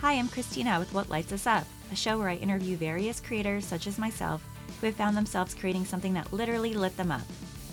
Hi, 0.00 0.12
I'm 0.12 0.28
Christina 0.28 0.78
with 0.78 0.92
What 0.92 1.08
Lights 1.08 1.32
Us 1.32 1.46
Up, 1.46 1.64
a 1.90 1.96
show 1.96 2.18
where 2.18 2.28
I 2.28 2.34
interview 2.34 2.76
various 2.76 3.18
creators 3.18 3.64
such 3.64 3.86
as 3.86 3.98
myself 3.98 4.44
who 4.78 4.88
have 4.88 4.94
found 4.94 5.16
themselves 5.16 5.54
creating 5.54 5.86
something 5.86 6.12
that 6.12 6.34
literally 6.34 6.74
lit 6.74 6.94
them 6.98 7.10
up. 7.10 7.22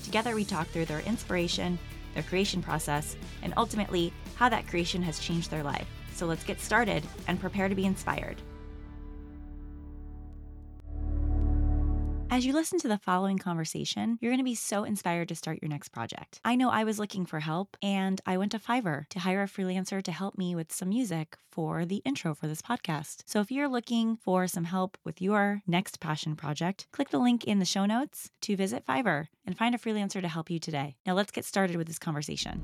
Together, 0.06 0.34
we 0.34 0.46
talk 0.46 0.70
through 0.70 0.86
their 0.86 1.02
inspiration, 1.02 1.78
their 2.14 2.24
creation 2.24 2.64
process, 2.64 3.18
and 3.42 3.54
ultimately 3.58 4.14
how 4.36 4.48
that 4.48 4.70
creation 4.70 5.04
has 5.04 5.20
changed 5.20 5.52
their 5.52 5.64
life. 5.64 5.86
So 6.14 6.26
let's 6.26 6.46
get 6.46 6.62
started 6.62 7.04
and 7.28 7.42
prepare 7.42 7.68
to 7.68 7.76
be 7.76 7.86
inspired. 7.86 8.38
As 12.34 12.48
you 12.48 12.54
listen 12.54 12.80
to 12.80 12.88
the 12.88 12.98
following 12.98 13.38
conversation, 13.38 14.18
you're 14.20 14.32
going 14.32 14.40
to 14.40 14.44
be 14.44 14.56
so 14.56 14.86
inspired 14.86 15.28
to 15.28 15.36
start 15.36 15.60
your 15.62 15.70
next 15.70 15.90
project. 15.90 16.40
I 16.44 16.56
know 16.56 16.72
I 16.72 16.84
was 16.84 16.98
looking 16.98 17.28
for 17.28 17.40
help 17.40 17.78
and 17.80 18.20
I 18.26 18.38
went 18.38 18.54
to 18.54 18.58
Fiverr 18.58 19.08
to 19.10 19.20
hire 19.20 19.44
a 19.44 19.46
freelancer 19.46 20.02
to 20.02 20.12
help 20.12 20.36
me 20.36 20.56
with 20.56 20.72
some 20.72 20.90
music 20.90 21.38
for 21.52 21.86
the 21.86 21.98
intro 21.98 22.34
for 22.34 22.48
this 22.48 22.64
podcast. 22.64 23.22
So 23.28 23.40
if 23.40 23.52
you're 23.52 23.68
looking 23.68 24.18
for 24.18 24.48
some 24.48 24.64
help 24.64 24.98
with 25.04 25.22
your 25.22 25.62
next 25.68 26.00
passion 26.00 26.36
project, 26.36 26.88
click 26.92 27.10
the 27.12 27.20
link 27.20 27.44
in 27.44 27.60
the 27.60 27.66
show 27.66 27.86
notes 27.86 28.32
to 28.42 28.56
visit 28.56 28.84
Fiverr 28.84 29.28
and 29.46 29.56
find 29.56 29.76
a 29.76 29.78
freelancer 29.78 30.20
to 30.20 30.28
help 30.28 30.50
you 30.50 30.58
today. 30.58 30.96
Now 31.06 31.14
let's 31.14 31.32
get 31.32 31.46
started 31.46 31.76
with 31.76 31.86
this 31.86 32.00
conversation. 32.00 32.64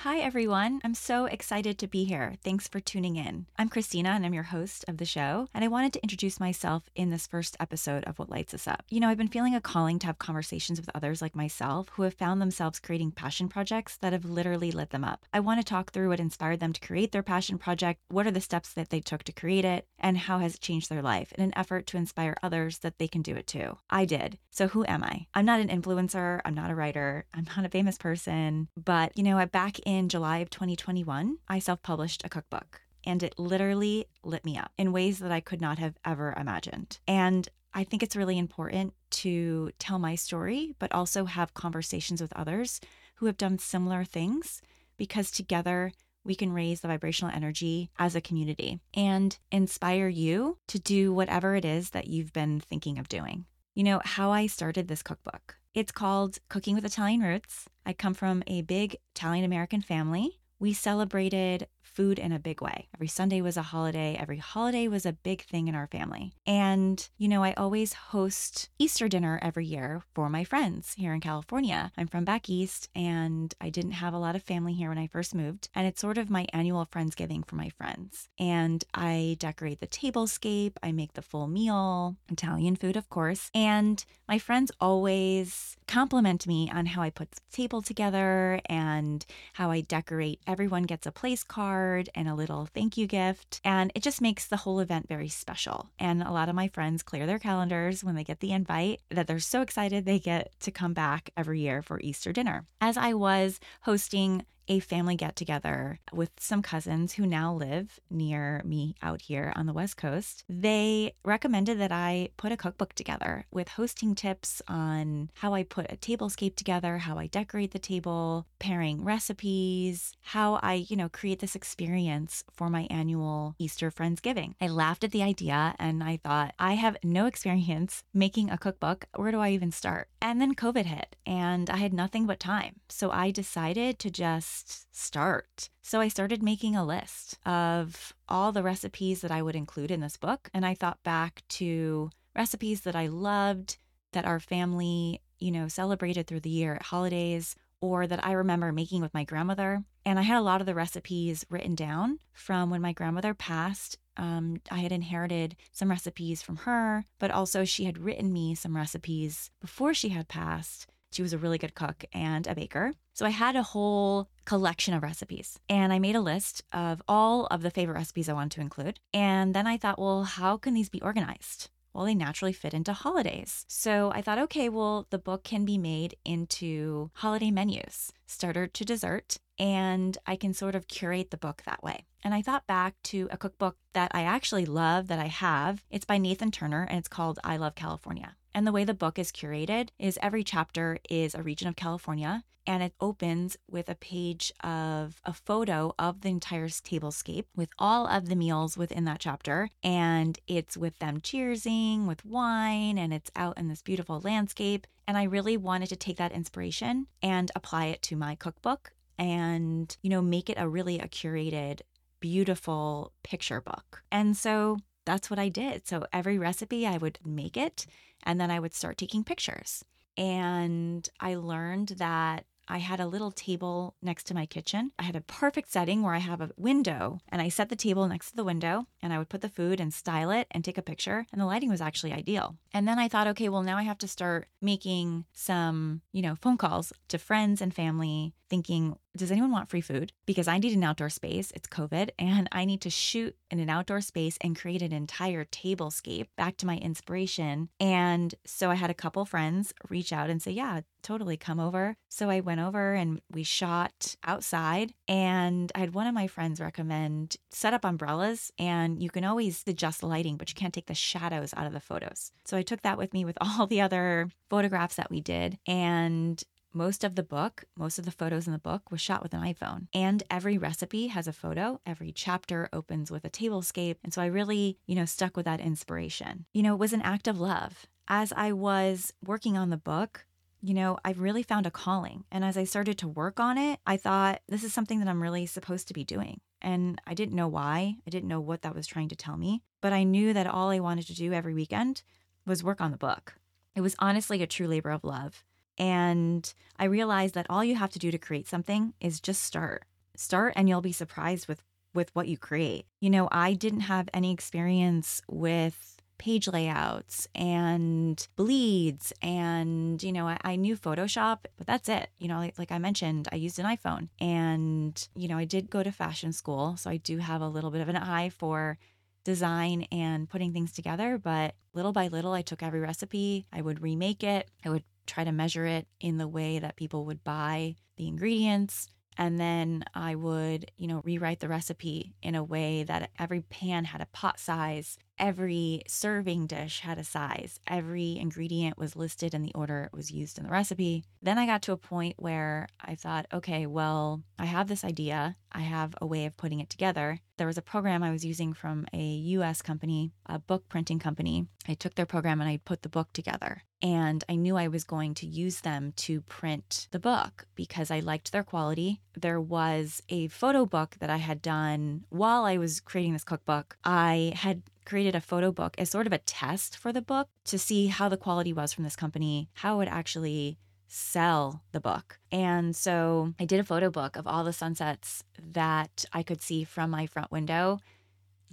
Hi, 0.00 0.18
everyone. 0.18 0.82
I'm 0.84 0.92
so 0.92 1.24
excited 1.24 1.78
to 1.78 1.88
be 1.88 2.04
here. 2.04 2.34
Thanks 2.44 2.68
for 2.68 2.80
tuning 2.80 3.16
in. 3.16 3.46
I'm 3.58 3.70
Christina, 3.70 4.10
and 4.10 4.26
I'm 4.26 4.34
your 4.34 4.42
host 4.42 4.84
of 4.86 4.98
the 4.98 5.06
show. 5.06 5.48
And 5.54 5.64
I 5.64 5.68
wanted 5.68 5.94
to 5.94 6.02
introduce 6.02 6.38
myself 6.38 6.82
in 6.94 7.08
this 7.08 7.26
first 7.26 7.56
episode 7.58 8.04
of 8.04 8.18
What 8.18 8.28
Lights 8.28 8.52
Us 8.52 8.68
Up. 8.68 8.84
You 8.90 9.00
know, 9.00 9.08
I've 9.08 9.16
been 9.16 9.26
feeling 9.26 9.54
a 9.54 9.60
calling 9.60 9.98
to 10.00 10.06
have 10.06 10.18
conversations 10.18 10.78
with 10.78 10.90
others 10.94 11.22
like 11.22 11.34
myself 11.34 11.88
who 11.94 12.02
have 12.02 12.12
found 12.12 12.42
themselves 12.42 12.78
creating 12.78 13.12
passion 13.12 13.48
projects 13.48 13.96
that 13.96 14.12
have 14.12 14.26
literally 14.26 14.70
lit 14.70 14.90
them 14.90 15.02
up. 15.02 15.24
I 15.32 15.40
want 15.40 15.60
to 15.60 15.64
talk 15.64 15.92
through 15.92 16.10
what 16.10 16.20
inspired 16.20 16.60
them 16.60 16.74
to 16.74 16.86
create 16.86 17.12
their 17.12 17.22
passion 17.22 17.56
project, 17.56 17.98
what 18.08 18.26
are 18.26 18.30
the 18.30 18.40
steps 18.42 18.74
that 18.74 18.90
they 18.90 19.00
took 19.00 19.24
to 19.24 19.32
create 19.32 19.64
it, 19.64 19.86
and 19.98 20.18
how 20.18 20.40
has 20.40 20.56
it 20.56 20.60
changed 20.60 20.90
their 20.90 21.02
life 21.02 21.32
in 21.32 21.42
an 21.42 21.56
effort 21.56 21.86
to 21.86 21.96
inspire 21.96 22.36
others 22.42 22.78
that 22.80 22.98
they 22.98 23.08
can 23.08 23.22
do 23.22 23.34
it 23.34 23.46
too. 23.46 23.78
I 23.88 24.04
did. 24.04 24.38
So 24.50 24.68
who 24.68 24.84
am 24.86 25.02
I? 25.02 25.26
I'm 25.34 25.46
not 25.46 25.60
an 25.60 25.68
influencer. 25.68 26.40
I'm 26.44 26.54
not 26.54 26.70
a 26.70 26.74
writer. 26.74 27.24
I'm 27.32 27.46
not 27.56 27.64
a 27.64 27.70
famous 27.70 27.96
person. 27.96 28.68
But, 28.76 29.16
you 29.16 29.22
know, 29.22 29.38
I 29.38 29.46
back 29.46 29.85
in 29.86 30.08
July 30.08 30.38
of 30.38 30.50
2021, 30.50 31.38
I 31.48 31.60
self 31.60 31.80
published 31.82 32.24
a 32.24 32.28
cookbook 32.28 32.82
and 33.06 33.22
it 33.22 33.38
literally 33.38 34.06
lit 34.24 34.44
me 34.44 34.58
up 34.58 34.72
in 34.76 34.92
ways 34.92 35.20
that 35.20 35.30
I 35.30 35.40
could 35.40 35.60
not 35.60 35.78
have 35.78 35.94
ever 36.04 36.34
imagined. 36.36 36.98
And 37.06 37.48
I 37.72 37.84
think 37.84 38.02
it's 38.02 38.16
really 38.16 38.36
important 38.36 38.94
to 39.10 39.70
tell 39.78 40.00
my 40.00 40.16
story, 40.16 40.74
but 40.80 40.92
also 40.92 41.26
have 41.26 41.54
conversations 41.54 42.20
with 42.20 42.32
others 42.32 42.80
who 43.16 43.26
have 43.26 43.36
done 43.36 43.60
similar 43.60 44.04
things 44.04 44.60
because 44.96 45.30
together 45.30 45.92
we 46.24 46.34
can 46.34 46.52
raise 46.52 46.80
the 46.80 46.88
vibrational 46.88 47.32
energy 47.32 47.90
as 47.96 48.16
a 48.16 48.20
community 48.20 48.80
and 48.92 49.38
inspire 49.52 50.08
you 50.08 50.58
to 50.66 50.80
do 50.80 51.12
whatever 51.12 51.54
it 51.54 51.64
is 51.64 51.90
that 51.90 52.08
you've 52.08 52.32
been 52.32 52.58
thinking 52.58 52.98
of 52.98 53.08
doing. 53.08 53.44
You 53.76 53.84
know, 53.84 54.00
how 54.02 54.30
I 54.30 54.46
started 54.46 54.88
this 54.88 55.02
cookbook. 55.02 55.58
It's 55.74 55.92
called 55.92 56.38
Cooking 56.48 56.74
with 56.74 56.86
Italian 56.86 57.20
Roots. 57.20 57.66
I 57.84 57.92
come 57.92 58.14
from 58.14 58.42
a 58.46 58.62
big 58.62 58.96
Italian 59.14 59.44
American 59.44 59.82
family. 59.82 60.40
We 60.58 60.72
celebrated 60.72 61.68
food 61.96 62.18
in 62.18 62.32
a 62.32 62.38
big 62.38 62.60
way. 62.60 62.88
Every 62.94 63.08
Sunday 63.08 63.40
was 63.40 63.56
a 63.56 63.62
holiday. 63.62 64.16
Every 64.20 64.36
holiday 64.36 64.86
was 64.86 65.06
a 65.06 65.12
big 65.12 65.42
thing 65.42 65.66
in 65.66 65.74
our 65.74 65.86
family. 65.86 66.34
And, 66.46 67.08
you 67.16 67.28
know, 67.28 67.42
I 67.42 67.54
always 67.54 67.94
host 67.94 68.68
Easter 68.78 69.08
dinner 69.08 69.38
every 69.40 69.64
year 69.64 70.02
for 70.14 70.28
my 70.28 70.44
friends 70.44 70.94
here 70.96 71.14
in 71.14 71.20
California. 71.20 71.92
I'm 71.96 72.08
from 72.08 72.24
back 72.24 72.50
east 72.50 72.90
and 72.94 73.54
I 73.60 73.70
didn't 73.70 73.92
have 73.92 74.12
a 74.12 74.18
lot 74.18 74.36
of 74.36 74.42
family 74.42 74.74
here 74.74 74.90
when 74.90 74.98
I 74.98 75.06
first 75.06 75.34
moved. 75.34 75.68
And 75.74 75.86
it's 75.86 76.00
sort 76.00 76.18
of 76.18 76.28
my 76.28 76.46
annual 76.52 76.86
Friendsgiving 76.86 77.46
for 77.46 77.56
my 77.56 77.70
friends. 77.70 78.28
And 78.38 78.84
I 78.92 79.36
decorate 79.38 79.80
the 79.80 79.86
tablescape, 79.86 80.74
I 80.82 80.92
make 80.92 81.14
the 81.14 81.22
full 81.22 81.46
meal, 81.46 82.16
Italian 82.28 82.76
food, 82.76 82.96
of 82.96 83.08
course. 83.08 83.50
And 83.54 84.04
my 84.28 84.38
friends 84.38 84.70
always 84.80 85.76
compliment 85.86 86.46
me 86.46 86.70
on 86.72 86.86
how 86.86 87.00
I 87.00 87.10
put 87.10 87.30
the 87.30 87.40
table 87.50 87.80
together 87.80 88.60
and 88.66 89.24
how 89.54 89.70
I 89.70 89.80
decorate. 89.80 90.40
Everyone 90.46 90.84
gets 90.84 91.06
a 91.06 91.12
place 91.12 91.42
card 91.42 92.08
and 92.14 92.28
a 92.28 92.34
little 92.34 92.66
thank 92.66 92.96
you 92.96 93.06
gift. 93.06 93.60
And 93.64 93.90
it 93.94 94.02
just 94.02 94.20
makes 94.20 94.46
the 94.46 94.58
whole 94.58 94.80
event 94.80 95.08
very 95.08 95.28
special. 95.28 95.90
And 95.98 96.22
a 96.22 96.30
lot 96.30 96.48
of 96.48 96.54
my 96.54 96.68
friends 96.68 97.02
clear 97.02 97.26
their 97.26 97.38
calendars 97.38 98.04
when 98.04 98.14
they 98.14 98.24
get 98.24 98.40
the 98.40 98.52
invite 98.52 99.00
that 99.10 99.26
they're 99.26 99.38
so 99.38 99.62
excited 99.62 100.04
they 100.04 100.18
get 100.18 100.52
to 100.60 100.70
come 100.70 100.92
back 100.92 101.30
every 101.36 101.60
year 101.60 101.82
for 101.82 102.00
Easter 102.00 102.32
dinner. 102.32 102.66
As 102.80 102.96
I 102.96 103.14
was 103.14 103.60
hosting 103.82 104.44
a 104.68 104.80
family 104.80 105.16
get 105.16 105.36
together 105.36 106.00
with 106.12 106.30
some 106.38 106.62
cousins 106.62 107.14
who 107.14 107.26
now 107.26 107.52
live 107.52 108.00
near 108.10 108.62
me 108.64 108.94
out 109.02 109.22
here 109.22 109.52
on 109.56 109.66
the 109.66 109.72
West 109.72 109.96
Coast. 109.96 110.44
They 110.48 111.14
recommended 111.24 111.78
that 111.80 111.92
I 111.92 112.30
put 112.36 112.52
a 112.52 112.56
cookbook 112.56 112.94
together 112.94 113.46
with 113.50 113.68
hosting 113.68 114.14
tips 114.14 114.62
on 114.68 115.30
how 115.34 115.54
I 115.54 115.62
put 115.62 115.90
a 115.92 115.96
tablescape 115.96 116.56
together, 116.56 116.98
how 116.98 117.18
I 117.18 117.26
decorate 117.26 117.72
the 117.72 117.78
table, 117.78 118.46
pairing 118.58 119.04
recipes, 119.04 120.12
how 120.22 120.54
I, 120.62 120.74
you 120.74 120.96
know, 120.96 121.08
create 121.08 121.40
this 121.40 121.54
experience 121.54 122.44
for 122.52 122.68
my 122.68 122.86
annual 122.90 123.54
Easter 123.58 123.90
Friendsgiving. 123.90 124.54
I 124.60 124.68
laughed 124.68 125.04
at 125.04 125.12
the 125.12 125.22
idea 125.22 125.74
and 125.78 126.02
I 126.02 126.16
thought, 126.16 126.54
I 126.58 126.74
have 126.74 126.96
no 127.02 127.26
experience 127.26 128.02
making 128.12 128.50
a 128.50 128.58
cookbook. 128.58 129.06
Where 129.14 129.30
do 129.30 129.40
I 129.40 129.50
even 129.50 129.70
start? 129.70 130.08
And 130.20 130.40
then 130.40 130.54
COVID 130.54 130.86
hit 130.86 131.16
and 131.24 131.70
I 131.70 131.76
had 131.76 131.92
nothing 131.92 132.26
but 132.26 132.40
time. 132.40 132.80
So 132.88 133.10
I 133.10 133.30
decided 133.30 133.98
to 134.00 134.10
just 134.10 134.55
just 134.56 134.94
start. 134.96 135.70
So 135.82 136.00
I 136.00 136.08
started 136.08 136.42
making 136.42 136.76
a 136.76 136.84
list 136.84 137.38
of 137.44 138.14
all 138.28 138.52
the 138.52 138.62
recipes 138.62 139.20
that 139.20 139.30
I 139.30 139.42
would 139.42 139.56
include 139.56 139.90
in 139.90 140.00
this 140.00 140.16
book. 140.16 140.48
And 140.54 140.64
I 140.64 140.74
thought 140.74 141.02
back 141.02 141.42
to 141.50 142.10
recipes 142.34 142.82
that 142.82 142.96
I 142.96 143.06
loved, 143.06 143.78
that 144.12 144.26
our 144.26 144.40
family, 144.40 145.20
you 145.38 145.50
know, 145.50 145.68
celebrated 145.68 146.26
through 146.26 146.40
the 146.40 146.50
year 146.50 146.74
at 146.74 146.82
holidays, 146.84 147.56
or 147.80 148.06
that 148.06 148.24
I 148.24 148.32
remember 148.32 148.72
making 148.72 149.02
with 149.02 149.14
my 149.14 149.24
grandmother. 149.24 149.84
And 150.04 150.18
I 150.18 150.22
had 150.22 150.38
a 150.38 150.42
lot 150.42 150.60
of 150.60 150.66
the 150.66 150.74
recipes 150.74 151.44
written 151.50 151.74
down 151.74 152.18
from 152.32 152.70
when 152.70 152.80
my 152.80 152.92
grandmother 152.92 153.34
passed. 153.34 153.98
Um, 154.16 154.62
I 154.70 154.78
had 154.78 154.92
inherited 154.92 155.56
some 155.72 155.90
recipes 155.90 156.40
from 156.40 156.56
her, 156.58 157.04
but 157.18 157.30
also 157.30 157.64
she 157.64 157.84
had 157.84 157.98
written 157.98 158.32
me 158.32 158.54
some 158.54 158.76
recipes 158.76 159.50
before 159.60 159.92
she 159.92 160.08
had 160.08 160.28
passed. 160.28 160.86
She 161.16 161.22
was 161.22 161.32
a 161.32 161.38
really 161.38 161.56
good 161.56 161.74
cook 161.74 162.04
and 162.12 162.46
a 162.46 162.54
baker. 162.54 162.92
So 163.14 163.24
I 163.24 163.30
had 163.30 163.56
a 163.56 163.62
whole 163.62 164.28
collection 164.44 164.92
of 164.92 165.02
recipes 165.02 165.58
and 165.66 165.90
I 165.90 165.98
made 165.98 166.14
a 166.14 166.20
list 166.20 166.62
of 166.74 167.00
all 167.08 167.46
of 167.46 167.62
the 167.62 167.70
favorite 167.70 167.94
recipes 167.94 168.28
I 168.28 168.34
wanted 168.34 168.56
to 168.56 168.60
include. 168.60 169.00
And 169.14 169.54
then 169.54 169.66
I 169.66 169.78
thought, 169.78 169.98
well, 169.98 170.24
how 170.24 170.58
can 170.58 170.74
these 170.74 170.90
be 170.90 171.00
organized? 171.00 171.70
Well, 171.94 172.04
they 172.04 172.14
naturally 172.14 172.52
fit 172.52 172.74
into 172.74 172.92
holidays. 172.92 173.64
So 173.66 174.12
I 174.14 174.20
thought, 174.20 174.40
okay, 174.40 174.68
well, 174.68 175.06
the 175.08 175.18
book 175.18 175.42
can 175.42 175.64
be 175.64 175.78
made 175.78 176.16
into 176.26 177.10
holiday 177.14 177.50
menus, 177.50 178.12
starter 178.26 178.66
to 178.66 178.84
dessert, 178.84 179.38
and 179.58 180.18
I 180.26 180.36
can 180.36 180.52
sort 180.52 180.74
of 180.74 180.86
curate 180.86 181.30
the 181.30 181.38
book 181.38 181.62
that 181.64 181.82
way. 181.82 182.04
And 182.22 182.34
I 182.34 182.42
thought 182.42 182.66
back 182.66 182.96
to 183.04 183.28
a 183.30 183.38
cookbook 183.38 183.78
that 183.94 184.10
I 184.12 184.24
actually 184.24 184.66
love 184.66 185.08
that 185.08 185.18
I 185.18 185.28
have. 185.28 185.82
It's 185.90 186.04
by 186.04 186.18
Nathan 186.18 186.50
Turner 186.50 186.86
and 186.90 186.98
it's 186.98 187.08
called 187.08 187.38
I 187.42 187.56
Love 187.56 187.74
California. 187.74 188.36
And 188.56 188.66
the 188.66 188.72
way 188.72 188.84
the 188.84 188.94
book 188.94 189.18
is 189.18 189.30
curated 189.30 189.90
is 189.98 190.18
every 190.22 190.42
chapter 190.42 190.98
is 191.10 191.34
a 191.34 191.42
region 191.42 191.68
of 191.68 191.76
California, 191.76 192.42
and 192.66 192.82
it 192.82 192.94
opens 193.02 193.58
with 193.70 193.90
a 193.90 193.94
page 193.94 194.50
of 194.64 195.20
a 195.26 195.34
photo 195.34 195.94
of 195.98 196.22
the 196.22 196.30
entire 196.30 196.68
tablescape 196.68 197.44
with 197.54 197.68
all 197.78 198.06
of 198.06 198.30
the 198.30 198.34
meals 198.34 198.78
within 198.78 199.04
that 199.04 199.20
chapter. 199.20 199.68
And 199.82 200.38
it's 200.46 200.74
with 200.74 200.98
them 201.00 201.20
cheersing 201.20 202.06
with 202.06 202.24
wine, 202.24 202.96
and 202.96 203.12
it's 203.12 203.30
out 203.36 203.58
in 203.58 203.68
this 203.68 203.82
beautiful 203.82 204.22
landscape. 204.24 204.86
And 205.06 205.18
I 205.18 205.24
really 205.24 205.58
wanted 205.58 205.90
to 205.90 205.96
take 205.96 206.16
that 206.16 206.32
inspiration 206.32 207.08
and 207.22 207.50
apply 207.54 207.86
it 207.86 208.00
to 208.04 208.16
my 208.16 208.36
cookbook 208.36 208.92
and, 209.18 209.94
you 210.00 210.08
know, 210.08 210.22
make 210.22 210.48
it 210.48 210.56
a 210.58 210.66
really 210.66 210.98
a 210.98 211.08
curated 211.08 211.82
beautiful 212.20 213.12
picture 213.22 213.60
book. 213.60 214.02
And 214.10 214.34
so 214.34 214.78
that's 215.04 215.28
what 215.28 215.38
I 215.38 215.50
did. 215.50 215.86
So 215.86 216.06
every 216.10 216.38
recipe, 216.38 216.86
I 216.86 216.96
would 216.96 217.18
make 217.22 217.58
it 217.58 217.86
and 218.24 218.40
then 218.40 218.50
I 218.50 218.60
would 218.60 218.74
start 218.74 218.98
taking 218.98 219.24
pictures. 219.24 219.84
And 220.16 221.08
I 221.20 221.34
learned 221.34 221.88
that 221.98 222.46
I 222.68 222.78
had 222.78 223.00
a 223.00 223.06
little 223.06 223.30
table 223.30 223.94
next 224.02 224.24
to 224.24 224.34
my 224.34 224.46
kitchen. 224.46 224.90
I 224.98 225.04
had 225.04 225.16
a 225.16 225.20
perfect 225.20 225.70
setting 225.70 226.02
where 226.02 226.14
I 226.14 226.18
have 226.18 226.40
a 226.40 226.50
window 226.56 227.20
and 227.28 227.40
I 227.40 227.48
set 227.48 227.68
the 227.68 227.76
table 227.76 228.08
next 228.08 228.30
to 228.30 228.36
the 228.36 228.44
window 228.44 228.86
and 229.00 229.12
I 229.12 229.18
would 229.18 229.28
put 229.28 229.40
the 229.40 229.48
food 229.48 229.80
and 229.80 229.94
style 229.94 230.30
it 230.30 230.48
and 230.50 230.64
take 230.64 230.78
a 230.78 230.82
picture. 230.82 231.26
And 231.32 231.40
the 231.40 231.46
lighting 231.46 231.70
was 231.70 231.80
actually 231.80 232.12
ideal. 232.12 232.56
And 232.72 232.88
then 232.88 232.98
I 232.98 233.08
thought, 233.08 233.28
okay, 233.28 233.48
well, 233.48 233.62
now 233.62 233.76
I 233.76 233.82
have 233.82 233.98
to 233.98 234.08
start 234.08 234.48
making 234.60 235.26
some, 235.32 236.02
you 236.12 236.22
know, 236.22 236.34
phone 236.40 236.56
calls 236.56 236.92
to 237.08 237.18
friends 237.18 237.60
and 237.60 237.72
family 237.72 238.34
thinking, 238.48 238.96
does 239.16 239.30
anyone 239.30 239.50
want 239.50 239.70
free 239.70 239.80
food? 239.80 240.12
Because 240.26 240.48
I 240.48 240.58
need 240.58 240.74
an 240.74 240.84
outdoor 240.84 241.08
space. 241.08 241.50
It's 241.54 241.68
COVID 241.68 242.10
and 242.18 242.48
I 242.52 242.64
need 242.64 242.80
to 242.82 242.90
shoot 242.90 243.34
in 243.50 243.58
an 243.58 243.70
outdoor 243.70 244.00
space 244.00 244.36
and 244.40 244.58
create 244.58 244.82
an 244.82 244.92
entire 244.92 245.44
tablescape 245.44 246.26
back 246.36 246.56
to 246.58 246.66
my 246.66 246.76
inspiration. 246.76 247.68
And 247.80 248.34
so 248.44 248.70
I 248.70 248.74
had 248.74 248.90
a 248.90 248.94
couple 248.94 249.24
friends 249.24 249.72
reach 249.88 250.12
out 250.12 250.30
and 250.30 250.42
say, 250.42 250.50
yeah, 250.50 250.82
totally 251.02 251.36
come 251.36 251.60
over. 251.60 251.96
So 252.08 252.30
I 252.30 252.40
went 252.40 252.60
over 252.60 252.94
and 252.94 253.20
we 253.32 253.42
shot 253.42 254.16
outside. 254.24 254.92
And 255.08 255.70
I 255.74 255.80
had 255.80 255.94
one 255.94 256.06
of 256.06 256.14
my 256.14 256.26
friends 256.26 256.60
recommend 256.60 257.36
set 257.50 257.74
up 257.74 257.84
umbrellas 257.84 258.52
and 258.58 259.02
you 259.02 259.10
can 259.10 259.24
always 259.24 259.62
adjust 259.66 260.00
the 260.00 260.06
lighting, 260.08 260.36
but 260.36 260.48
you 260.50 260.54
can't 260.54 260.74
take 260.74 260.86
the 260.86 260.94
shadows 260.94 261.54
out 261.56 261.66
of 261.66 261.72
the 261.72 261.80
photos. 261.80 262.32
So 262.44 262.56
I 262.56 262.62
took 262.62 262.82
that 262.82 262.98
with 262.98 263.14
me 263.14 263.24
with 263.24 263.38
all 263.40 263.66
the 263.66 263.80
other 263.80 264.28
photographs 264.50 264.96
that 264.96 265.10
we 265.10 265.20
did. 265.20 265.58
And 265.66 266.42
most 266.76 267.02
of 267.04 267.14
the 267.14 267.22
book, 267.22 267.64
most 267.76 267.98
of 267.98 268.04
the 268.04 268.10
photos 268.10 268.46
in 268.46 268.52
the 268.52 268.58
book 268.58 268.90
was 268.90 269.00
shot 269.00 269.22
with 269.22 269.32
an 269.32 269.40
iPhone. 269.40 269.86
And 269.94 270.22
every 270.30 270.58
recipe 270.58 271.06
has 271.08 271.26
a 271.26 271.32
photo. 271.32 271.80
Every 271.86 272.12
chapter 272.12 272.68
opens 272.72 273.10
with 273.10 273.24
a 273.24 273.30
tablescape. 273.30 273.96
And 274.04 274.12
so 274.12 274.20
I 274.20 274.26
really, 274.26 274.78
you 274.86 274.94
know, 274.94 275.06
stuck 275.06 275.36
with 275.36 275.46
that 275.46 275.60
inspiration. 275.60 276.44
You 276.52 276.62
know, 276.62 276.74
it 276.74 276.78
was 276.78 276.92
an 276.92 277.02
act 277.02 277.26
of 277.26 277.40
love. 277.40 277.86
As 278.08 278.32
I 278.36 278.52
was 278.52 279.12
working 279.24 279.56
on 279.56 279.70
the 279.70 279.76
book, 279.78 280.26
you 280.60 280.74
know, 280.74 280.98
I've 281.04 281.20
really 281.20 281.42
found 281.42 281.66
a 281.66 281.70
calling. 281.70 282.24
And 282.30 282.44
as 282.44 282.56
I 282.56 282.64
started 282.64 282.98
to 282.98 283.08
work 283.08 283.40
on 283.40 283.56
it, 283.56 283.80
I 283.86 283.96
thought, 283.96 284.42
this 284.48 284.62
is 284.62 284.74
something 284.74 284.98
that 284.98 285.08
I'm 285.08 285.22
really 285.22 285.46
supposed 285.46 285.88
to 285.88 285.94
be 285.94 286.04
doing. 286.04 286.40
And 286.60 287.00
I 287.06 287.14
didn't 287.14 287.34
know 287.34 287.48
why. 287.48 287.96
I 288.06 288.10
didn't 288.10 288.28
know 288.28 288.40
what 288.40 288.62
that 288.62 288.74
was 288.74 288.86
trying 288.86 289.08
to 289.08 289.16
tell 289.16 289.36
me. 289.36 289.62
But 289.80 289.94
I 289.94 290.02
knew 290.02 290.34
that 290.34 290.46
all 290.46 290.68
I 290.70 290.80
wanted 290.80 291.06
to 291.06 291.14
do 291.14 291.32
every 291.32 291.54
weekend 291.54 292.02
was 292.44 292.62
work 292.62 292.80
on 292.80 292.90
the 292.90 292.96
book. 292.96 293.34
It 293.74 293.80
was 293.80 293.96
honestly 293.98 294.42
a 294.42 294.46
true 294.46 294.68
labor 294.68 294.90
of 294.90 295.04
love. 295.04 295.44
And 295.78 296.52
I 296.78 296.84
realized 296.84 297.34
that 297.34 297.46
all 297.48 297.64
you 297.64 297.76
have 297.76 297.90
to 297.90 297.98
do 297.98 298.10
to 298.10 298.18
create 298.18 298.48
something 298.48 298.94
is 299.00 299.20
just 299.20 299.42
start. 299.42 299.84
Start 300.16 300.54
and 300.56 300.68
you'll 300.68 300.80
be 300.80 300.92
surprised 300.92 301.48
with 301.48 301.62
with 301.94 302.14
what 302.14 302.28
you 302.28 302.36
create. 302.36 302.86
You 303.00 303.10
know, 303.10 303.28
I 303.32 303.54
didn't 303.54 303.80
have 303.80 304.08
any 304.12 304.32
experience 304.32 305.22
with 305.28 305.96
page 306.18 306.48
layouts 306.48 307.28
and 307.34 308.26
bleeds 308.36 309.12
and 309.20 310.02
you 310.02 310.12
know 310.12 310.28
I, 310.28 310.38
I, 310.42 310.56
knew 310.56 310.76
photoshop 310.76 311.40
but 311.58 311.66
that's 311.66 311.88
it 311.88 312.08
you 312.18 312.26
know 312.28 312.38
like, 312.38 312.58
like 312.58 312.72
i 312.72 312.78
mentioned 312.78 313.28
i 313.32 313.36
used 313.36 313.58
an 313.58 313.66
iphone 313.66 314.08
and 314.18 315.08
you 315.14 315.28
know 315.28 315.36
i 315.36 315.44
did 315.44 315.68
go 315.68 315.82
to 315.82 315.92
fashion 315.92 316.32
school 316.32 316.76
so 316.78 316.88
i 316.88 316.96
do 316.96 317.18
have 317.18 317.42
a 317.42 317.48
little 317.48 317.70
bit 317.70 317.82
of 317.82 317.88
an 317.88 317.96
eye 317.96 318.30
for 318.30 318.78
design 319.24 319.86
and 319.92 320.28
putting 320.30 320.52
things 320.52 320.72
together 320.72 321.18
but 321.18 321.54
little 321.74 321.92
by 321.92 322.08
little 322.08 322.32
i 322.32 322.42
took 322.42 322.62
every 322.62 322.80
recipe 322.80 323.46
i 323.52 323.60
would 323.60 323.82
remake 323.82 324.24
it 324.24 324.50
i 324.64 324.70
would 324.70 324.84
try 325.06 325.24
to 325.24 325.32
measure 325.32 325.66
it 325.66 325.86
in 326.00 326.18
the 326.18 326.28
way 326.28 326.58
that 326.58 326.76
people 326.76 327.06
would 327.06 327.24
buy 327.24 327.76
the 327.96 328.08
ingredients. 328.08 328.88
And 329.18 329.40
then 329.40 329.84
I 329.94 330.14
would, 330.14 330.70
you 330.76 330.86
know, 330.86 331.00
rewrite 331.04 331.40
the 331.40 331.48
recipe 331.48 332.14
in 332.22 332.34
a 332.34 332.44
way 332.44 332.82
that 332.84 333.10
every 333.18 333.40
pan 333.40 333.84
had 333.84 334.00
a 334.02 334.06
pot 334.06 334.38
size 334.38 334.98
every 335.18 335.82
serving 335.88 336.46
dish 336.46 336.80
had 336.80 336.98
a 336.98 337.04
size. 337.04 337.60
Every 337.66 338.18
ingredient 338.18 338.78
was 338.78 338.96
listed 338.96 339.34
in 339.34 339.42
the 339.42 339.54
order 339.54 339.84
it 339.84 339.96
was 339.96 340.10
used 340.10 340.38
in 340.38 340.44
the 340.44 340.50
recipe. 340.50 341.04
Then 341.22 341.38
I 341.38 341.46
got 341.46 341.62
to 341.62 341.72
a 341.72 341.76
point 341.76 342.14
where 342.18 342.68
I 342.80 342.94
thought, 342.94 343.26
okay, 343.32 343.66
well, 343.66 344.22
I 344.38 344.44
have 344.44 344.68
this 344.68 344.84
idea. 344.84 345.36
I 345.52 345.60
have 345.60 345.94
a 346.00 346.06
way 346.06 346.26
of 346.26 346.36
putting 346.36 346.60
it 346.60 346.70
together. 346.70 347.20
There 347.38 347.46
was 347.46 347.58
a 347.58 347.62
program 347.62 348.02
I 348.02 348.10
was 348.10 348.24
using 348.24 348.52
from 348.52 348.86
a 348.92 349.04
US 349.36 349.62
company, 349.62 350.12
a 350.26 350.38
book 350.38 350.68
printing 350.68 350.98
company. 350.98 351.46
I 351.68 351.74
took 351.74 351.94
their 351.94 352.06
program 352.06 352.40
and 352.40 352.48
I 352.48 352.58
put 352.64 352.82
the 352.82 352.88
book 352.88 353.08
together. 353.12 353.62
And 353.82 354.24
I 354.28 354.36
knew 354.36 354.56
I 354.56 354.68
was 354.68 354.84
going 354.84 355.14
to 355.14 355.26
use 355.26 355.60
them 355.60 355.92
to 355.96 356.22
print 356.22 356.88
the 356.92 356.98
book 356.98 357.46
because 357.54 357.90
I 357.90 358.00
liked 358.00 358.32
their 358.32 358.42
quality. 358.42 359.00
There 359.14 359.40
was 359.40 360.02
a 360.08 360.28
photo 360.28 360.64
book 360.64 360.96
that 361.00 361.10
I 361.10 361.18
had 361.18 361.42
done 361.42 362.04
while 362.08 362.44
I 362.44 362.56
was 362.56 362.80
creating 362.80 363.12
this 363.12 363.24
cookbook. 363.24 363.76
I 363.84 364.32
had 364.34 364.62
created 364.86 365.14
a 365.14 365.20
photo 365.20 365.52
book 365.52 365.74
as 365.76 365.90
sort 365.90 366.06
of 366.06 366.12
a 366.12 366.18
test 366.18 366.78
for 366.78 366.92
the 366.92 367.02
book 367.02 367.28
to 367.44 367.58
see 367.58 367.88
how 367.88 368.08
the 368.08 368.16
quality 368.16 368.52
was 368.52 368.72
from 368.72 368.84
this 368.84 368.96
company, 368.96 369.50
how 369.54 369.80
it 369.80 369.88
actually 369.90 370.56
sell 370.88 371.62
the 371.72 371.80
book. 371.80 372.18
And 372.32 372.74
so 372.74 373.34
I 373.38 373.44
did 373.44 373.60
a 373.60 373.64
photo 373.64 373.90
book 373.90 374.16
of 374.16 374.26
all 374.26 374.44
the 374.44 374.52
sunsets 374.52 375.24
that 375.38 376.04
I 376.12 376.22
could 376.22 376.40
see 376.40 376.64
from 376.64 376.90
my 376.90 377.06
front 377.06 377.30
window 377.30 377.80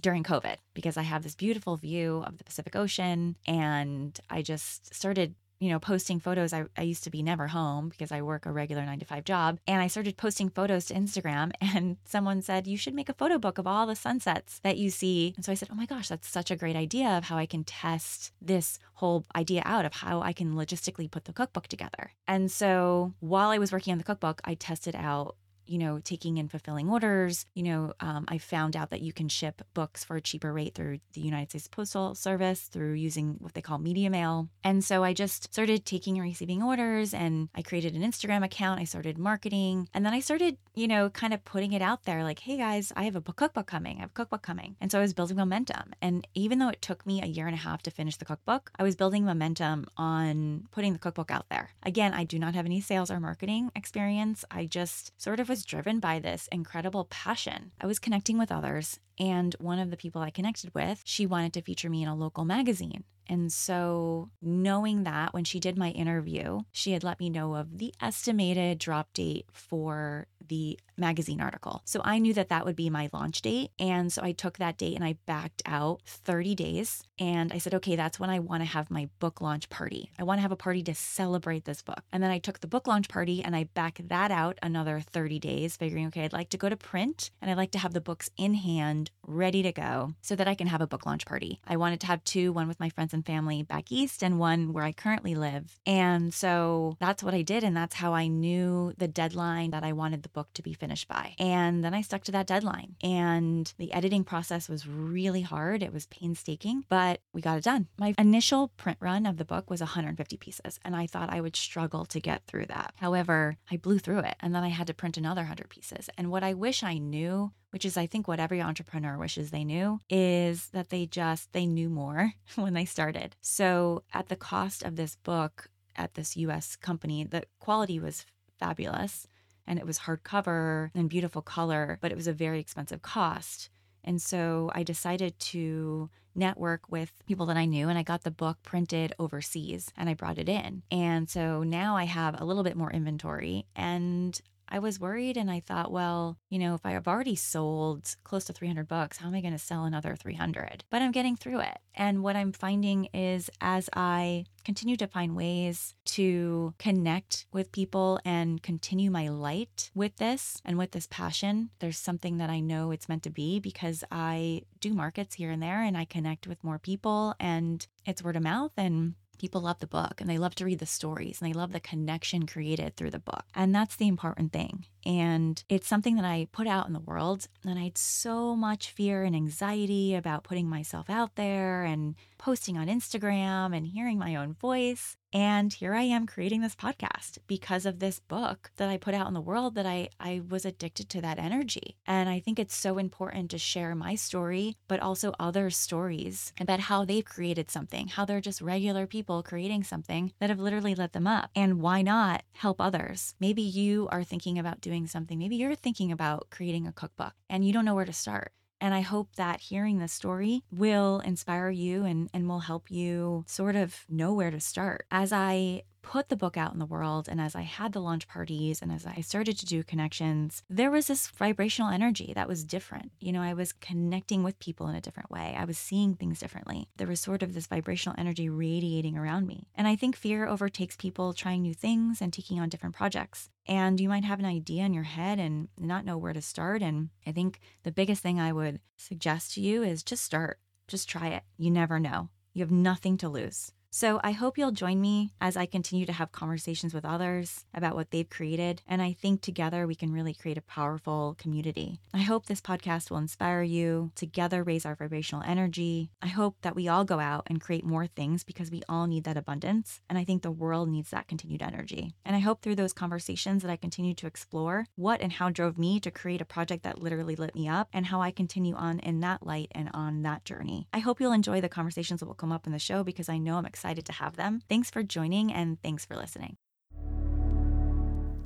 during 0.00 0.22
COVID 0.22 0.56
because 0.74 0.96
I 0.96 1.02
have 1.02 1.22
this 1.22 1.34
beautiful 1.34 1.76
view 1.76 2.22
of 2.26 2.36
the 2.36 2.44
Pacific 2.44 2.76
Ocean. 2.76 3.36
And 3.46 4.18
I 4.28 4.42
just 4.42 4.94
started 4.94 5.34
you 5.58 5.70
know, 5.70 5.78
posting 5.78 6.20
photos. 6.20 6.52
I, 6.52 6.64
I 6.76 6.82
used 6.82 7.04
to 7.04 7.10
be 7.10 7.22
never 7.22 7.46
home 7.48 7.88
because 7.88 8.12
I 8.12 8.22
work 8.22 8.46
a 8.46 8.52
regular 8.52 8.84
nine 8.84 8.98
to 8.98 9.04
five 9.04 9.24
job. 9.24 9.58
And 9.66 9.80
I 9.80 9.86
started 9.86 10.16
posting 10.16 10.48
photos 10.48 10.86
to 10.86 10.94
Instagram, 10.94 11.52
and 11.60 11.96
someone 12.04 12.42
said, 12.42 12.66
You 12.66 12.76
should 12.76 12.94
make 12.94 13.08
a 13.08 13.14
photo 13.14 13.38
book 13.38 13.58
of 13.58 13.66
all 13.66 13.86
the 13.86 13.96
sunsets 13.96 14.60
that 14.60 14.78
you 14.78 14.90
see. 14.90 15.32
And 15.36 15.44
so 15.44 15.52
I 15.52 15.54
said, 15.54 15.68
Oh 15.72 15.76
my 15.76 15.86
gosh, 15.86 16.08
that's 16.08 16.28
such 16.28 16.50
a 16.50 16.56
great 16.56 16.76
idea 16.76 17.08
of 17.08 17.24
how 17.24 17.36
I 17.36 17.46
can 17.46 17.64
test 17.64 18.32
this 18.40 18.78
whole 18.94 19.24
idea 19.34 19.62
out 19.64 19.84
of 19.84 19.94
how 19.94 20.20
I 20.20 20.32
can 20.32 20.54
logistically 20.54 21.10
put 21.10 21.24
the 21.24 21.32
cookbook 21.32 21.68
together. 21.68 22.12
And 22.26 22.50
so 22.50 23.14
while 23.20 23.50
I 23.50 23.58
was 23.58 23.72
working 23.72 23.92
on 23.92 23.98
the 23.98 24.04
cookbook, 24.04 24.40
I 24.44 24.54
tested 24.54 24.94
out 24.96 25.36
you 25.66 25.78
know, 25.78 26.00
taking 26.02 26.38
and 26.38 26.50
fulfilling 26.50 26.88
orders. 26.88 27.46
You 27.54 27.64
know, 27.64 27.92
um, 28.00 28.24
I 28.28 28.38
found 28.38 28.76
out 28.76 28.90
that 28.90 29.02
you 29.02 29.12
can 29.12 29.28
ship 29.28 29.62
books 29.74 30.04
for 30.04 30.16
a 30.16 30.20
cheaper 30.20 30.52
rate 30.52 30.74
through 30.74 31.00
the 31.12 31.20
United 31.20 31.50
States 31.50 31.68
Postal 31.68 32.14
Service 32.14 32.62
through 32.62 32.94
using 32.94 33.36
what 33.40 33.54
they 33.54 33.62
call 33.62 33.78
media 33.78 34.10
mail. 34.10 34.48
And 34.62 34.84
so 34.84 35.04
I 35.04 35.12
just 35.12 35.52
started 35.52 35.84
taking 35.84 36.16
and 36.16 36.26
receiving 36.26 36.62
orders 36.62 37.14
and 37.14 37.48
I 37.54 37.62
created 37.62 37.94
an 37.94 38.02
Instagram 38.02 38.44
account. 38.44 38.80
I 38.80 38.84
started 38.84 39.18
marketing 39.18 39.88
and 39.94 40.04
then 40.04 40.12
I 40.12 40.20
started, 40.20 40.56
you 40.74 40.88
know, 40.88 41.10
kind 41.10 41.34
of 41.34 41.44
putting 41.44 41.72
it 41.72 41.82
out 41.82 42.04
there 42.04 42.22
like, 42.24 42.40
hey 42.40 42.56
guys, 42.56 42.92
I 42.96 43.04
have 43.04 43.16
a 43.16 43.20
cookbook 43.20 43.66
coming. 43.66 43.98
I 43.98 44.00
have 44.00 44.10
a 44.10 44.14
cookbook 44.14 44.42
coming. 44.42 44.76
And 44.80 44.90
so 44.90 44.98
I 44.98 45.02
was 45.02 45.14
building 45.14 45.36
momentum. 45.36 45.92
And 46.00 46.26
even 46.34 46.58
though 46.58 46.68
it 46.68 46.82
took 46.82 47.06
me 47.06 47.22
a 47.22 47.26
year 47.26 47.46
and 47.46 47.54
a 47.54 47.58
half 47.58 47.82
to 47.82 47.90
finish 47.90 48.16
the 48.16 48.24
cookbook, 48.24 48.70
I 48.78 48.82
was 48.82 48.96
building 48.96 49.24
momentum 49.24 49.86
on 49.96 50.66
putting 50.70 50.92
the 50.92 50.98
cookbook 50.98 51.30
out 51.30 51.48
there. 51.48 51.70
Again, 51.82 52.14
I 52.14 52.24
do 52.24 52.38
not 52.38 52.54
have 52.54 52.66
any 52.66 52.80
sales 52.80 53.10
or 53.10 53.20
marketing 53.20 53.70
experience. 53.74 54.44
I 54.50 54.66
just 54.66 55.12
sort 55.20 55.40
of 55.40 55.50
was 55.54 55.64
driven 55.64 56.00
by 56.00 56.18
this 56.18 56.48
incredible 56.50 57.04
passion. 57.04 57.70
I 57.80 57.86
was 57.86 58.00
connecting 58.00 58.38
with 58.38 58.50
others, 58.50 58.98
and 59.20 59.54
one 59.60 59.78
of 59.78 59.92
the 59.92 59.96
people 59.96 60.20
I 60.20 60.30
connected 60.30 60.74
with, 60.74 61.00
she 61.04 61.26
wanted 61.26 61.52
to 61.52 61.62
feature 61.62 61.88
me 61.88 62.02
in 62.02 62.08
a 62.08 62.16
local 62.16 62.44
magazine. 62.44 63.04
And 63.28 63.52
so, 63.52 64.30
knowing 64.40 65.04
that 65.04 65.34
when 65.34 65.44
she 65.44 65.60
did 65.60 65.76
my 65.76 65.90
interview, 65.90 66.60
she 66.72 66.92
had 66.92 67.04
let 67.04 67.20
me 67.20 67.30
know 67.30 67.54
of 67.54 67.78
the 67.78 67.94
estimated 68.00 68.78
drop 68.78 69.12
date 69.12 69.46
for 69.52 70.26
the 70.48 70.78
magazine 70.96 71.40
article. 71.40 71.82
So 71.84 72.00
I 72.04 72.18
knew 72.18 72.34
that 72.34 72.48
that 72.48 72.64
would 72.64 72.76
be 72.76 72.90
my 72.90 73.08
launch 73.12 73.42
date. 73.42 73.70
And 73.78 74.12
so 74.12 74.22
I 74.22 74.32
took 74.32 74.58
that 74.58 74.78
date 74.78 74.94
and 74.94 75.04
I 75.04 75.16
backed 75.26 75.62
out 75.66 76.02
30 76.06 76.54
days. 76.54 77.02
And 77.18 77.52
I 77.52 77.58
said, 77.58 77.74
okay, 77.74 77.96
that's 77.96 78.18
when 78.18 78.30
I 78.30 78.38
want 78.40 78.62
to 78.62 78.68
have 78.68 78.90
my 78.90 79.08
book 79.18 79.40
launch 79.40 79.68
party. 79.68 80.10
I 80.18 80.24
want 80.24 80.38
to 80.38 80.42
have 80.42 80.52
a 80.52 80.56
party 80.56 80.82
to 80.84 80.94
celebrate 80.94 81.64
this 81.64 81.82
book. 81.82 82.00
And 82.12 82.22
then 82.22 82.30
I 82.30 82.38
took 82.38 82.60
the 82.60 82.66
book 82.66 82.86
launch 82.86 83.08
party 83.08 83.42
and 83.42 83.54
I 83.54 83.64
backed 83.74 84.08
that 84.08 84.30
out 84.30 84.58
another 84.62 85.00
30 85.00 85.38
days, 85.38 85.76
figuring, 85.76 86.06
okay, 86.08 86.24
I'd 86.24 86.32
like 86.32 86.50
to 86.50 86.58
go 86.58 86.68
to 86.68 86.76
print 86.76 87.30
and 87.40 87.50
I'd 87.50 87.56
like 87.56 87.70
to 87.72 87.78
have 87.78 87.94
the 87.94 88.00
books 88.00 88.30
in 88.36 88.54
hand, 88.54 89.10
ready 89.26 89.62
to 89.62 89.72
go, 89.72 90.14
so 90.22 90.36
that 90.36 90.48
I 90.48 90.54
can 90.54 90.66
have 90.66 90.80
a 90.80 90.86
book 90.86 91.06
launch 91.06 91.26
party. 91.26 91.60
I 91.66 91.76
wanted 91.76 92.00
to 92.00 92.06
have 92.06 92.24
two 92.24 92.52
one 92.52 92.68
with 92.68 92.80
my 92.80 92.88
friends 92.88 93.13
and 93.14 93.24
family 93.24 93.62
back 93.62 93.90
east 93.90 94.22
and 94.22 94.38
one 94.38 94.72
where 94.72 94.84
I 94.84 94.92
currently 94.92 95.34
live. 95.34 95.78
And 95.86 96.34
so 96.34 96.96
that's 97.00 97.22
what 97.22 97.34
I 97.34 97.42
did. 97.42 97.64
And 97.64 97.76
that's 97.76 97.94
how 97.94 98.12
I 98.12 98.26
knew 98.26 98.92
the 98.98 99.08
deadline 99.08 99.70
that 99.70 99.84
I 99.84 99.92
wanted 99.92 100.22
the 100.22 100.28
book 100.28 100.48
to 100.54 100.62
be 100.62 100.74
finished 100.74 101.08
by. 101.08 101.34
And 101.38 101.82
then 101.84 101.94
I 101.94 102.02
stuck 102.02 102.24
to 102.24 102.32
that 102.32 102.46
deadline. 102.46 102.96
And 103.02 103.72
the 103.78 103.92
editing 103.92 104.24
process 104.24 104.68
was 104.68 104.86
really 104.86 105.42
hard. 105.42 105.82
It 105.82 105.92
was 105.92 106.06
painstaking, 106.06 106.84
but 106.88 107.20
we 107.32 107.40
got 107.40 107.58
it 107.58 107.64
done. 107.64 107.88
My 107.98 108.14
initial 108.18 108.68
print 108.76 108.98
run 109.00 109.26
of 109.26 109.36
the 109.36 109.44
book 109.44 109.70
was 109.70 109.80
150 109.80 110.36
pieces, 110.36 110.80
and 110.84 110.96
I 110.96 111.06
thought 111.06 111.32
I 111.32 111.40
would 111.40 111.56
struggle 111.56 112.04
to 112.06 112.20
get 112.20 112.46
through 112.46 112.66
that. 112.66 112.94
However, 112.96 113.56
I 113.70 113.76
blew 113.76 113.98
through 113.98 114.20
it, 114.20 114.36
and 114.40 114.54
then 114.54 114.64
I 114.64 114.68
had 114.68 114.86
to 114.88 114.94
print 114.94 115.16
another 115.16 115.42
100 115.42 115.68
pieces. 115.68 116.10
And 116.18 116.30
what 116.30 116.42
I 116.42 116.54
wish 116.54 116.82
I 116.82 116.98
knew 116.98 117.52
which 117.74 117.84
is 117.84 117.96
I 117.96 118.06
think 118.06 118.28
what 118.28 118.38
every 118.38 118.62
entrepreneur 118.62 119.18
wishes 119.18 119.50
they 119.50 119.64
knew 119.64 119.98
is 120.08 120.68
that 120.68 120.90
they 120.90 121.06
just 121.06 121.52
they 121.52 121.66
knew 121.66 121.90
more 121.90 122.34
when 122.54 122.72
they 122.72 122.84
started. 122.84 123.34
So 123.40 124.04
at 124.12 124.28
the 124.28 124.36
cost 124.36 124.84
of 124.84 124.94
this 124.94 125.16
book 125.16 125.70
at 125.96 126.14
this 126.14 126.36
US 126.36 126.76
company, 126.76 127.24
the 127.24 127.42
quality 127.58 127.98
was 127.98 128.26
fabulous 128.60 129.26
and 129.66 129.80
it 129.80 129.86
was 129.86 129.98
hardcover 129.98 130.90
and 130.94 131.10
beautiful 131.10 131.42
color, 131.42 131.98
but 132.00 132.12
it 132.12 132.16
was 132.16 132.28
a 132.28 132.32
very 132.32 132.60
expensive 132.60 133.02
cost. 133.02 133.70
And 134.04 134.22
so 134.22 134.70
I 134.72 134.84
decided 134.84 135.36
to 135.40 136.10
network 136.36 136.88
with 136.92 137.10
people 137.26 137.46
that 137.46 137.56
I 137.56 137.64
knew 137.64 137.88
and 137.88 137.98
I 137.98 138.04
got 138.04 138.22
the 138.22 138.30
book 138.30 138.58
printed 138.62 139.14
overseas 139.18 139.90
and 139.96 140.08
I 140.08 140.14
brought 140.14 140.38
it 140.38 140.48
in. 140.48 140.84
And 140.92 141.28
so 141.28 141.64
now 141.64 141.96
I 141.96 142.04
have 142.04 142.40
a 142.40 142.44
little 142.44 142.62
bit 142.62 142.76
more 142.76 142.92
inventory 142.92 143.66
and 143.74 144.40
I 144.68 144.78
was 144.78 145.00
worried 145.00 145.36
and 145.36 145.50
I 145.50 145.60
thought, 145.60 145.92
well, 145.92 146.38
you 146.48 146.58
know, 146.58 146.74
if 146.74 146.84
I 146.84 146.92
have 146.92 147.08
already 147.08 147.36
sold 147.36 148.16
close 148.24 148.44
to 148.46 148.52
300 148.52 148.88
books, 148.88 149.18
how 149.18 149.28
am 149.28 149.34
I 149.34 149.40
going 149.40 149.52
to 149.52 149.58
sell 149.58 149.84
another 149.84 150.16
300? 150.16 150.84
But 150.90 151.02
I'm 151.02 151.12
getting 151.12 151.36
through 151.36 151.60
it. 151.60 151.78
And 151.94 152.22
what 152.22 152.36
I'm 152.36 152.52
finding 152.52 153.06
is 153.14 153.50
as 153.60 153.88
I 153.94 154.46
continue 154.64 154.96
to 154.96 155.06
find 155.06 155.36
ways 155.36 155.94
to 156.04 156.74
connect 156.78 157.46
with 157.52 157.72
people 157.72 158.18
and 158.24 158.62
continue 158.62 159.10
my 159.10 159.28
light 159.28 159.90
with 159.94 160.16
this 160.16 160.60
and 160.64 160.78
with 160.78 160.92
this 160.92 161.06
passion, 161.10 161.70
there's 161.78 161.98
something 161.98 162.38
that 162.38 162.50
I 162.50 162.60
know 162.60 162.90
it's 162.90 163.08
meant 163.08 163.22
to 163.24 163.30
be 163.30 163.60
because 163.60 164.02
I 164.10 164.62
do 164.80 164.94
markets 164.94 165.36
here 165.36 165.50
and 165.50 165.62
there 165.62 165.82
and 165.82 165.96
I 165.96 166.04
connect 166.04 166.46
with 166.46 166.64
more 166.64 166.78
people 166.78 167.34
and 167.38 167.86
it's 168.06 168.22
word 168.22 168.36
of 168.36 168.42
mouth 168.42 168.72
and 168.76 169.14
people 169.38 169.60
love 169.60 169.78
the 169.80 169.86
book 169.86 170.20
and 170.20 170.28
they 170.28 170.38
love 170.38 170.54
to 170.56 170.64
read 170.64 170.78
the 170.78 170.86
stories 170.86 171.40
and 171.40 171.48
they 171.48 171.56
love 171.56 171.72
the 171.72 171.80
connection 171.80 172.46
created 172.46 172.96
through 172.96 173.10
the 173.10 173.18
book. 173.18 173.44
And 173.54 173.74
that's 173.74 173.96
the 173.96 174.08
important 174.08 174.52
thing. 174.52 174.86
And 175.06 175.62
it's 175.68 175.88
something 175.88 176.16
that 176.16 176.24
I 176.24 176.48
put 176.52 176.66
out 176.66 176.86
in 176.86 176.92
the 176.92 177.00
world. 177.00 177.48
And 177.64 177.78
I 177.78 177.84
had 177.84 177.98
so 177.98 178.56
much 178.56 178.90
fear 178.90 179.24
and 179.24 179.36
anxiety 179.36 180.14
about 180.14 180.44
putting 180.44 180.68
myself 180.68 181.10
out 181.10 181.36
there 181.36 181.84
and 181.84 182.14
posting 182.38 182.78
on 182.78 182.86
Instagram 182.86 183.76
and 183.76 183.86
hearing 183.86 184.18
my 184.18 184.36
own 184.36 184.54
voice. 184.54 185.16
And 185.34 185.72
here 185.72 185.94
I 185.94 186.02
am 186.02 186.28
creating 186.28 186.60
this 186.60 186.76
podcast 186.76 187.38
because 187.48 187.86
of 187.86 187.98
this 187.98 188.20
book 188.20 188.70
that 188.76 188.88
I 188.88 188.96
put 188.96 189.14
out 189.14 189.26
in 189.26 189.34
the 189.34 189.40
world 189.40 189.74
that 189.74 189.84
I, 189.84 190.08
I 190.20 190.42
was 190.48 190.64
addicted 190.64 191.08
to 191.08 191.20
that 191.22 191.40
energy. 191.40 191.96
And 192.06 192.28
I 192.28 192.38
think 192.38 192.60
it's 192.60 192.76
so 192.76 192.98
important 192.98 193.50
to 193.50 193.58
share 193.58 193.96
my 193.96 194.14
story, 194.14 194.76
but 194.86 195.00
also 195.00 195.34
other 195.40 195.70
stories 195.70 196.52
about 196.60 196.78
how 196.78 197.04
they've 197.04 197.24
created 197.24 197.68
something, 197.68 198.06
how 198.06 198.24
they're 198.24 198.40
just 198.40 198.60
regular 198.60 199.08
people 199.08 199.42
creating 199.42 199.82
something 199.82 200.32
that 200.38 200.50
have 200.50 200.60
literally 200.60 200.94
lit 200.94 201.12
them 201.12 201.26
up. 201.26 201.50
And 201.56 201.80
why 201.80 202.02
not 202.02 202.44
help 202.52 202.80
others? 202.80 203.34
Maybe 203.40 203.62
you 203.62 204.08
are 204.12 204.22
thinking 204.22 204.56
about 204.56 204.80
doing 204.80 205.08
something. 205.08 205.40
Maybe 205.40 205.56
you're 205.56 205.74
thinking 205.74 206.12
about 206.12 206.50
creating 206.50 206.86
a 206.86 206.92
cookbook 206.92 207.32
and 207.50 207.66
you 207.66 207.72
don't 207.72 207.84
know 207.84 207.96
where 207.96 208.04
to 208.04 208.12
start. 208.12 208.52
And 208.84 208.92
I 208.92 209.00
hope 209.00 209.36
that 209.36 209.62
hearing 209.62 209.98
this 209.98 210.12
story 210.12 210.62
will 210.70 211.20
inspire 211.20 211.70
you 211.70 212.04
and, 212.04 212.28
and 212.34 212.46
will 212.46 212.58
help 212.60 212.90
you 212.90 213.44
sort 213.46 213.76
of 213.76 214.04
know 214.10 214.34
where 214.34 214.50
to 214.50 214.60
start. 214.60 215.06
As 215.10 215.32
I 215.32 215.84
put 216.04 216.28
the 216.28 216.36
book 216.36 216.56
out 216.56 216.72
in 216.72 216.78
the 216.78 216.86
world 216.86 217.28
and 217.28 217.40
as 217.40 217.56
I 217.56 217.62
had 217.62 217.92
the 217.92 218.00
launch 218.00 218.28
parties 218.28 218.82
and 218.82 218.92
as 218.92 219.06
I 219.06 219.22
started 219.22 219.58
to 219.58 219.66
do 219.66 219.82
connections, 219.82 220.62
there 220.68 220.90
was 220.90 221.06
this 221.06 221.28
vibrational 221.28 221.90
energy 221.90 222.32
that 222.34 222.46
was 222.46 222.62
different. 222.62 223.10
You 223.20 223.32
know, 223.32 223.40
I 223.40 223.54
was 223.54 223.72
connecting 223.72 224.42
with 224.42 224.58
people 224.58 224.86
in 224.86 224.94
a 224.94 225.00
different 225.00 225.30
way. 225.30 225.56
I 225.58 225.64
was 225.64 225.78
seeing 225.78 226.14
things 226.14 226.38
differently. 226.38 226.88
There 226.96 227.06
was 227.06 227.20
sort 227.20 227.42
of 227.42 227.54
this 227.54 227.66
vibrational 227.66 228.16
energy 228.18 228.48
radiating 228.48 229.16
around 229.16 229.46
me. 229.46 229.66
And 229.74 229.88
I 229.88 229.96
think 229.96 230.14
fear 230.14 230.46
overtakes 230.46 230.94
people 230.94 231.32
trying 231.32 231.62
new 231.62 231.74
things 231.74 232.20
and 232.20 232.32
taking 232.32 232.60
on 232.60 232.68
different 232.68 232.94
projects. 232.94 233.48
And 233.66 233.98
you 233.98 234.10
might 234.10 234.24
have 234.24 234.38
an 234.38 234.44
idea 234.44 234.84
in 234.84 234.92
your 234.92 235.04
head 235.04 235.38
and 235.38 235.68
not 235.78 236.04
know 236.04 236.18
where 236.18 236.34
to 236.34 236.42
start. 236.42 236.82
And 236.82 237.08
I 237.26 237.32
think 237.32 237.60
the 237.82 237.92
biggest 237.92 238.22
thing 238.22 238.38
I 238.38 238.52
would 238.52 238.80
suggest 238.98 239.54
to 239.54 239.62
you 239.62 239.82
is 239.82 240.02
just 240.02 240.22
start. 240.22 240.58
Just 240.86 241.08
try 241.08 241.28
it. 241.28 241.44
You 241.56 241.70
never 241.70 241.98
know. 241.98 242.28
You 242.52 242.62
have 242.62 242.70
nothing 242.70 243.16
to 243.18 243.28
lose. 243.28 243.72
So 243.96 244.18
I 244.24 244.32
hope 244.32 244.58
you'll 244.58 244.72
join 244.72 245.00
me 245.00 245.30
as 245.40 245.56
I 245.56 245.66
continue 245.66 246.04
to 246.06 246.12
have 246.12 246.32
conversations 246.32 246.92
with 246.92 247.04
others 247.04 247.64
about 247.72 247.94
what 247.94 248.10
they've 248.10 248.28
created. 248.28 248.82
And 248.88 249.00
I 249.00 249.12
think 249.12 249.40
together 249.40 249.86
we 249.86 249.94
can 249.94 250.12
really 250.12 250.34
create 250.34 250.58
a 250.58 250.62
powerful 250.62 251.36
community. 251.38 252.00
I 252.12 252.22
hope 252.22 252.46
this 252.46 252.60
podcast 252.60 253.08
will 253.08 253.18
inspire 253.18 253.62
you, 253.62 254.10
together 254.16 254.64
raise 254.64 254.84
our 254.84 254.96
vibrational 254.96 255.44
energy. 255.46 256.10
I 256.20 256.26
hope 256.26 256.56
that 256.62 256.74
we 256.74 256.88
all 256.88 257.04
go 257.04 257.20
out 257.20 257.44
and 257.46 257.60
create 257.60 257.84
more 257.84 258.08
things 258.08 258.42
because 258.42 258.68
we 258.68 258.82
all 258.88 259.06
need 259.06 259.22
that 259.24 259.36
abundance. 259.36 260.00
And 260.10 260.18
I 260.18 260.24
think 260.24 260.42
the 260.42 260.50
world 260.50 260.88
needs 260.88 261.10
that 261.10 261.28
continued 261.28 261.62
energy. 261.62 262.14
And 262.24 262.34
I 262.34 262.40
hope 262.40 262.62
through 262.62 262.74
those 262.74 262.92
conversations 262.92 263.62
that 263.62 263.70
I 263.70 263.76
continue 263.76 264.14
to 264.14 264.26
explore 264.26 264.86
what 264.96 265.20
and 265.20 265.34
how 265.34 265.50
drove 265.50 265.78
me 265.78 266.00
to 266.00 266.10
create 266.10 266.40
a 266.40 266.44
project 266.44 266.82
that 266.82 267.00
literally 267.00 267.36
lit 267.36 267.54
me 267.54 267.68
up 267.68 267.90
and 267.92 268.06
how 268.06 268.20
I 268.20 268.32
continue 268.32 268.74
on 268.74 268.98
in 268.98 269.20
that 269.20 269.46
light 269.46 269.68
and 269.70 269.88
on 269.94 270.22
that 270.22 270.44
journey. 270.44 270.88
I 270.92 270.98
hope 270.98 271.20
you'll 271.20 271.30
enjoy 271.30 271.60
the 271.60 271.68
conversations 271.68 272.18
that 272.18 272.26
will 272.26 272.34
come 272.34 272.50
up 272.50 272.66
in 272.66 272.72
the 272.72 272.80
show 272.80 273.04
because 273.04 273.28
I 273.28 273.38
know 273.38 273.56
I'm 273.56 273.64
excited 273.64 273.83
excited 273.84 274.06
to 274.06 274.12
have 274.12 274.36
them. 274.36 274.62
Thanks 274.68 274.90
for 274.90 275.02
joining 275.02 275.52
and 275.52 275.80
thanks 275.82 276.06
for 276.06 276.16
listening. 276.16 276.56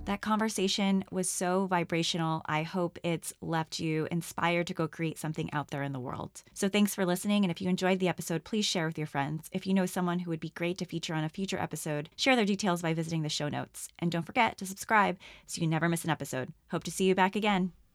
That 0.07 0.21
conversation 0.23 1.04
was 1.11 1.28
so 1.28 1.66
vibrational. 1.66 2.40
I 2.47 2.62
hope 2.62 2.99
it's 3.02 3.35
left 3.42 3.78
you 3.78 4.09
inspired 4.11 4.66
to 4.68 4.75
go 4.75 4.88
create 4.88 5.18
something 5.18 5.52
out 5.52 5.68
there 5.71 5.83
in 5.83 5.92
the 5.92 6.00
world. 6.00 6.42
So, 6.54 6.66
thanks 6.66 6.95
for 6.95 7.04
listening. 7.04 7.45
And 7.45 7.50
if 7.50 7.61
you 7.61 7.68
enjoyed 7.68 7.99
the 7.99 8.09
episode, 8.09 8.42
please 8.42 8.64
share 8.64 8.87
with 8.87 8.97
your 8.97 9.07
friends. 9.07 9.50
If 9.52 9.66
you 9.66 9.75
know 9.75 9.85
someone 9.85 10.21
who 10.21 10.30
would 10.30 10.40
be 10.40 10.49
great 10.49 10.78
to 10.78 10.87
feature 10.87 11.14
on 11.14 11.25
a 11.25 11.28
future 11.28 11.59
episode, 11.59 12.09
share 12.16 12.37
their 12.37 12.47
details 12.47 12.80
by 12.80 12.95
visiting 12.95 13.23
the 13.23 13.28
show 13.28 13.50
notes. 13.50 13.88
And 13.99 14.11
don't 14.11 14.25
forget 14.25 14.57
to 14.59 14.66
subscribe 14.66 15.18
so 15.47 15.61
you 15.61 15.66
never 15.68 15.90
miss 15.90 16.04
an 16.04 16.11
episode. 16.11 16.54
Hope 16.71 16.85
to 16.85 16.90
see 16.90 17.04
you 17.04 17.14
back 17.14 17.37
again. 17.37 17.73